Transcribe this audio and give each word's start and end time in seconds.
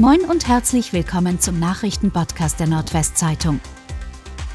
Moin 0.00 0.22
und 0.22 0.48
herzlich 0.48 0.92
willkommen 0.92 1.38
zum 1.38 1.60
Nachrichtenpodcast 1.60 2.58
der 2.58 2.66
Nordwestzeitung. 2.66 3.60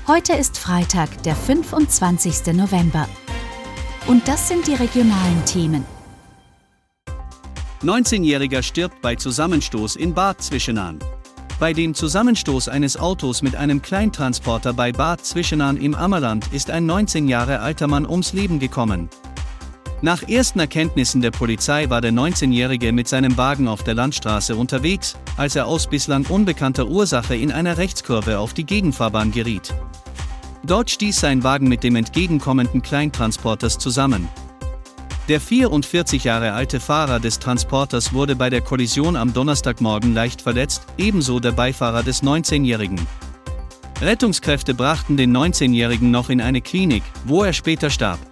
Heute 0.05 0.34
ist 0.34 0.58
Freitag, 0.58 1.23
der 1.23 1.34
25. 1.34 2.54
November. 2.54 3.08
Und 4.05 4.28
das 4.28 4.49
sind 4.49 4.67
die 4.67 4.73
regionalen 4.73 5.46
Themen. 5.46 5.86
19-Jähriger 7.81 8.62
stirbt 8.62 9.02
bei 9.02 9.15
Zusammenstoß 9.15 9.96
in 9.96 10.13
Bad 10.13 10.41
Zwischenahn. 10.41 11.00
Bei 11.58 11.71
dem 11.71 11.94
Zusammenstoß 11.94 12.68
eines 12.68 12.98
Autos 12.98 13.42
mit 13.42 13.56
einem 13.56 13.82
Kleintransporter 13.82 14.74
bei 14.74 14.92
Bad 14.92 15.26
Zwischenahn 15.26 15.78
im 15.78 15.96
Ammerland 15.96 16.52
ist 16.52 16.70
ein 16.70 16.86
19 16.86 17.30
Jahre 17.30 17.62
alter 17.62 17.88
Mann 17.88 18.06
ums 18.06 18.34
Leben 18.34 18.60
gekommen. 18.60 19.10
Nach 20.02 20.23
ersten 20.23 20.59
Erkenntnissen 20.61 21.21
der 21.21 21.32
Polizei 21.32 21.89
war 21.89 22.00
der 22.00 22.13
19-Jährige 22.13 22.93
mit 22.93 23.09
seinem 23.09 23.36
Wagen 23.36 23.68
auf 23.68 23.84
der 23.84 23.95
Landstraße 23.95 24.55
unterwegs, 24.55 25.18
als 25.36 25.57
er 25.57 25.68
aus 25.68 25.88
bislang 25.88 26.25
unbekannter 26.27 26.87
Ursache 26.87 27.36
in 27.36 27.51
einer 27.51 27.78
Rechtskurve 27.78 28.39
auf 28.39 28.54
die 28.54 28.65
Gegenfahrbahn 28.65 29.32
geriet. 29.32 29.74
Dort 30.64 30.89
stieß 30.89 31.19
sein 31.19 31.43
Wagen 31.43 31.68
mit 31.68 31.83
dem 31.83 31.97
entgegenkommenden 31.97 32.81
Kleintransporters 32.81 33.77
zusammen. 33.77 34.30
Der 35.27 35.41
44 35.41 36.23
Jahre 36.23 36.53
alte 36.53 36.80
Fahrer 36.80 37.19
des 37.19 37.39
Transporters 37.39 38.13
wurde 38.13 38.38
bei 38.38 38.50
der 38.50 38.61
Kollision 38.61 39.17
am 39.17 39.33
Donnerstagmorgen 39.33 40.13
leicht 40.13 40.41
verletzt, 40.41 40.83
ebenso 40.97 41.41
der 41.41 41.52
Beifahrer 41.52 42.03
des 42.03 42.23
19-Jährigen. 42.23 43.00
Rettungskräfte 44.02 44.73
brachten 44.73 45.17
den 45.17 45.36
19-Jährigen 45.36 46.09
noch 46.09 46.30
in 46.30 46.39
eine 46.39 46.61
Klinik, 46.61 47.03
wo 47.25 47.44
er 47.44 47.52
später 47.52 47.89
starb. 47.89 48.28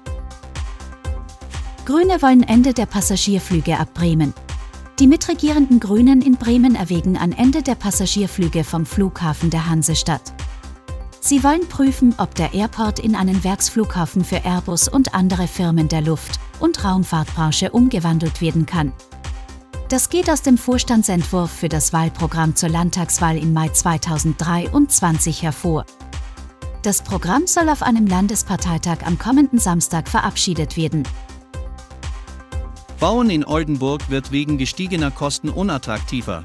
Grüne 1.88 2.22
wollen 2.22 2.44
Ende 2.44 2.74
der 2.74 2.86
Passagierflüge 2.86 3.80
ab 3.80 3.94
Bremen. 3.94 4.34
Die 5.00 5.08
mitregierenden 5.08 5.80
Grünen 5.80 6.22
in 6.22 6.36
Bremen 6.36 6.76
erwägen 6.76 7.16
ein 7.16 7.32
Ende 7.32 7.64
der 7.64 7.76
Passagierflüge 7.76 8.66
vom 8.66 8.86
Flughafen 8.86 9.52
der 9.52 9.70
Hansestadt. 9.70 10.34
Sie 11.22 11.46
wollen 11.46 11.66
prüfen, 11.70 12.14
ob 12.18 12.36
der 12.36 12.54
Airport 12.54 13.00
in 13.00 13.16
einen 13.16 13.42
Werksflughafen 13.42 14.26
für 14.26 14.44
Airbus 14.44 14.90
und 14.90 15.14
andere 15.14 15.48
Firmen 15.48 15.88
der 15.88 16.02
Luft- 16.02 16.42
und 16.60 16.84
Raumfahrtbranche 16.84 17.72
umgewandelt 17.72 18.42
werden 18.42 18.66
kann. 18.66 18.92
Das 19.88 20.10
geht 20.10 20.30
aus 20.30 20.42
dem 20.42 20.58
Vorstandsentwurf 20.58 21.52
für 21.52 21.70
das 21.70 21.94
Wahlprogramm 21.94 22.54
zur 22.54 22.68
Landtagswahl 22.68 23.38
im 23.38 23.54
Mai 23.54 23.70
2023 23.70 25.42
hervor. 25.42 25.86
Das 26.82 27.02
Programm 27.02 27.48
soll 27.48 27.70
auf 27.70 27.82
einem 27.82 28.08
Landesparteitag 28.08 29.06
am 29.06 29.18
kommenden 29.18 29.60
Samstag 29.60 30.10
verabschiedet 30.10 30.76
werden. 30.76 31.04
Bauen 33.00 33.30
in 33.30 33.46
Oldenburg 33.46 34.10
wird 34.10 34.32
wegen 34.32 34.58
gestiegener 34.58 35.12
Kosten 35.12 35.50
unattraktiver. 35.50 36.44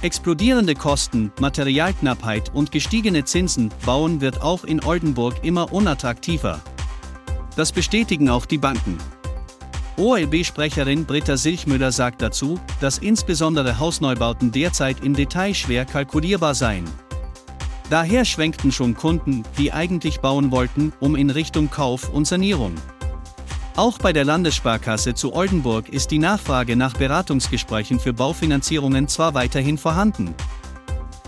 Explodierende 0.00 0.74
Kosten, 0.74 1.30
Materialknappheit 1.38 2.50
und 2.54 2.72
gestiegene 2.72 3.24
Zinsen, 3.24 3.68
Bauen 3.84 4.22
wird 4.22 4.40
auch 4.40 4.64
in 4.64 4.82
Oldenburg 4.82 5.44
immer 5.44 5.70
unattraktiver. 5.70 6.62
Das 7.56 7.72
bestätigen 7.72 8.30
auch 8.30 8.46
die 8.46 8.56
Banken. 8.56 8.96
OLB-Sprecherin 9.98 11.04
Britta 11.04 11.36
Silchmüller 11.36 11.92
sagt 11.92 12.22
dazu, 12.22 12.58
dass 12.80 12.96
insbesondere 12.96 13.78
Hausneubauten 13.78 14.50
derzeit 14.50 15.04
im 15.04 15.12
Detail 15.12 15.52
schwer 15.52 15.84
kalkulierbar 15.84 16.54
seien. 16.54 16.84
Daher 17.90 18.24
schwenkten 18.24 18.72
schon 18.72 18.94
Kunden, 18.94 19.42
die 19.58 19.74
eigentlich 19.74 20.20
bauen 20.20 20.50
wollten, 20.50 20.94
um 21.00 21.16
in 21.16 21.28
Richtung 21.28 21.68
Kauf 21.68 22.08
und 22.08 22.26
Sanierung. 22.26 22.76
Auch 23.74 23.98
bei 23.98 24.12
der 24.12 24.24
Landessparkasse 24.24 25.14
zu 25.14 25.34
Oldenburg 25.34 25.88
ist 25.88 26.10
die 26.10 26.18
Nachfrage 26.18 26.76
nach 26.76 26.92
Beratungsgesprächen 26.92 27.98
für 27.98 28.12
Baufinanzierungen 28.12 29.08
zwar 29.08 29.32
weiterhin 29.32 29.78
vorhanden. 29.78 30.34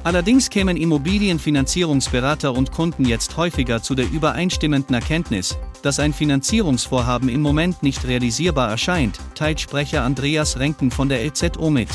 Allerdings 0.02 0.50
kämen 0.50 0.76
Immobilienfinanzierungsberater 0.76 2.52
und 2.52 2.70
Kunden 2.70 3.06
jetzt 3.06 3.38
häufiger 3.38 3.82
zu 3.82 3.94
der 3.94 4.10
übereinstimmenden 4.10 4.94
Erkenntnis, 4.94 5.56
dass 5.80 5.98
ein 5.98 6.12
Finanzierungsvorhaben 6.12 7.30
im 7.30 7.40
Moment 7.40 7.82
nicht 7.82 8.06
realisierbar 8.06 8.68
erscheint, 8.68 9.18
teilt 9.34 9.60
Sprecher 9.60 10.02
Andreas 10.02 10.58
Renken 10.58 10.90
von 10.90 11.08
der 11.08 11.24
LZO 11.24 11.70
mit. 11.70 11.88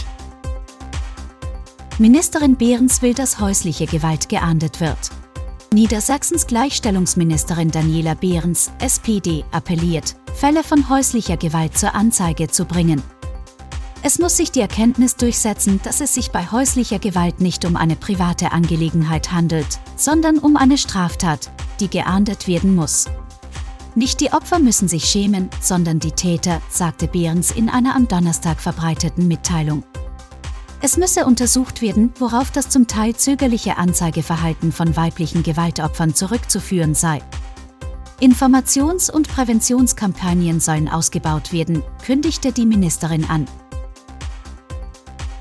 Ministerin 2.00 2.56
Behrens 2.56 3.04
will, 3.04 3.14
dass 3.14 3.40
häusliche 3.40 3.86
Gewalt 3.86 4.28
geahndet 4.30 4.80
wird. 4.80 5.12
Niedersachsens 5.72 6.48
Gleichstellungsministerin 6.48 7.70
Daniela 7.70 8.16
Behrens, 8.16 8.72
SPD, 8.80 9.46
appelliert, 9.52 10.16
Fälle 10.36 10.64
von 10.64 10.90
häuslicher 10.90 11.38
Gewalt 11.38 11.78
zur 11.78 11.96
Anzeige 11.96 12.48
zu 12.48 12.66
bringen. 12.66 13.02
Es 14.02 14.18
muss 14.18 14.38
sich 14.38 14.52
die 14.52 14.62
Erkenntnis 14.62 15.18
durchsetzen, 15.18 15.82
dass 15.84 16.00
es 16.00 16.14
sich 16.14 16.32
bei 16.32 16.50
häuslicher 16.50 17.00
Gewalt 17.00 17.42
nicht 17.42 17.66
um 17.66 17.76
eine 17.76 17.98
private 17.98 18.54
Angelegenheit 18.54 19.34
handelt, 19.34 19.80
sondern 19.98 20.38
um 20.38 20.56
eine 20.56 20.78
Straftat, 20.78 21.52
die 21.82 21.90
geahndet 21.90 22.48
werden 22.48 22.76
muss. 22.76 23.06
Nicht 23.96 24.22
die 24.22 24.32
Opfer 24.32 24.60
müssen 24.60 24.88
sich 24.88 25.06
schämen, 25.06 25.50
sondern 25.60 26.00
die 26.00 26.14
Täter, 26.14 26.62
sagte 26.70 27.08
Behrens 27.08 27.52
in 27.52 27.68
einer 27.68 27.96
am 27.96 28.08
Donnerstag 28.08 28.62
verbreiteten 28.62 29.28
Mitteilung. 29.28 29.84
Es 30.82 30.96
müsse 30.96 31.26
untersucht 31.26 31.82
werden, 31.82 32.14
worauf 32.20 32.52
das 32.52 32.70
zum 32.70 32.88
Teil 32.88 33.14
zögerliche 33.16 33.78
Anzeigeverhalten 33.78 34.72
von 34.72 34.96
weiblichen 34.96 35.44
Gewaltopfern 35.44 36.16
zurückzuführen 36.16 36.96
sei. 36.96 37.22
Informations- 38.22 39.10
und 39.10 39.30
Präventionskampagnen 39.30 40.60
sollen 40.60 40.90
ausgebaut 40.90 41.54
werden, 41.54 41.84
kündigte 42.06 42.52
die 42.52 42.66
Ministerin 42.66 43.24
an. 43.30 43.48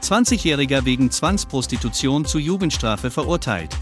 20-Jähriger 0.01 0.85
wegen 0.85 1.11
Zwangsprostitution 1.11 2.25
zu 2.25 2.39
Jugendstrafe 2.39 3.11
verurteilt. 3.11 3.75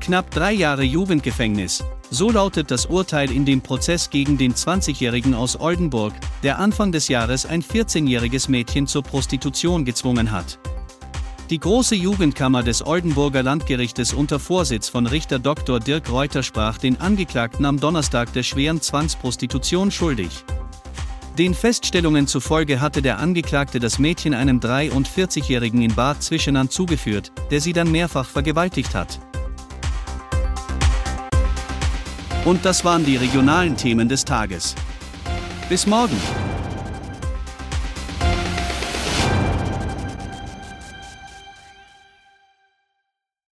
Knapp 0.00 0.30
drei 0.30 0.52
Jahre 0.52 0.84
Jugendgefängnis. 0.84 1.84
So 2.10 2.30
lautet 2.30 2.70
das 2.70 2.86
Urteil 2.86 3.30
in 3.30 3.44
dem 3.44 3.60
Prozess 3.60 4.08
gegen 4.08 4.38
den 4.38 4.54
20-Jährigen 4.54 5.34
aus 5.34 5.60
Oldenburg, 5.60 6.14
der 6.42 6.58
Anfang 6.58 6.92
des 6.92 7.08
Jahres 7.08 7.44
ein 7.44 7.62
14-jähriges 7.62 8.50
Mädchen 8.50 8.86
zur 8.86 9.02
Prostitution 9.02 9.84
gezwungen 9.84 10.32
hat. 10.32 10.58
Die 11.50 11.58
große 11.58 11.96
Jugendkammer 11.96 12.62
des 12.62 12.86
Oldenburger 12.86 13.42
Landgerichtes 13.42 14.12
unter 14.12 14.38
Vorsitz 14.38 14.88
von 14.88 15.08
Richter 15.08 15.40
Dr. 15.40 15.80
Dirk 15.80 16.08
Reuter 16.08 16.44
sprach 16.44 16.78
den 16.78 17.00
Angeklagten 17.00 17.64
am 17.64 17.80
Donnerstag 17.80 18.32
der 18.34 18.44
schweren 18.44 18.80
Zwangsprostitution 18.80 19.90
schuldig. 19.90 20.44
Den 21.38 21.54
Feststellungen 21.54 22.28
zufolge 22.28 22.80
hatte 22.80 23.02
der 23.02 23.18
Angeklagte 23.18 23.80
das 23.80 23.98
Mädchen 23.98 24.32
einem 24.32 24.60
43-Jährigen 24.60 25.82
in 25.82 25.92
Bad 25.92 26.22
Zwischenahn 26.22 26.70
zugeführt, 26.70 27.32
der 27.50 27.60
sie 27.60 27.72
dann 27.72 27.90
mehrfach 27.90 28.26
vergewaltigt 28.26 28.94
hat. 28.94 29.18
Und 32.44 32.64
das 32.64 32.84
waren 32.84 33.04
die 33.04 33.16
regionalen 33.16 33.76
Themen 33.76 34.08
des 34.08 34.24
Tages. 34.24 34.76
Bis 35.68 35.84
morgen! 35.84 36.16